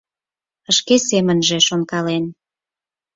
[0.75, 2.25] Шке семынже шонкален: